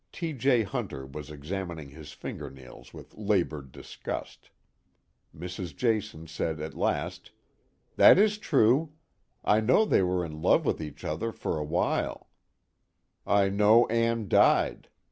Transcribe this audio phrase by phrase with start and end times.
[0.11, 0.33] T.
[0.33, 0.63] J.
[0.63, 4.49] Hunter was examining his fingernails with labored disgust.
[5.31, 5.75] Mrs.
[5.75, 7.29] Jason said at last:
[7.97, 8.93] "That is true.
[9.45, 12.29] I know they were in love with each other for a while;
[13.27, 14.89] I know Ann died.